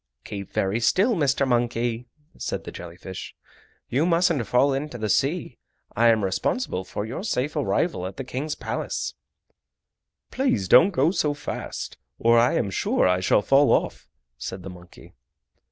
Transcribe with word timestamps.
"Keep 0.23 0.49
very 0.51 0.79
still, 0.79 1.13
Mr. 1.13 1.47
monkey," 1.47 2.07
said 2.35 2.63
the 2.63 2.71
jelly 2.71 2.95
fish. 2.95 3.35
"You 3.87 4.07
mustn't 4.07 4.47
fall 4.47 4.73
into 4.73 4.97
the 4.97 5.09
sea; 5.11 5.59
I 5.95 6.07
am 6.07 6.23
responsible 6.25 6.83
for 6.83 7.05
your 7.05 7.23
safe 7.23 7.55
arrival 7.55 8.07
at 8.07 8.17
the 8.17 8.23
King's 8.23 8.55
Palace." 8.55 9.13
"Please 10.31 10.67
don't 10.67 10.89
go 10.89 11.11
so 11.11 11.35
fast, 11.35 11.97
or 12.17 12.39
I 12.39 12.53
am 12.53 12.71
sure 12.71 13.07
I 13.07 13.19
shall 13.19 13.43
fall 13.43 13.71
off," 13.71 14.07
said 14.39 14.63
the 14.63 14.71
monkey. 14.71 15.13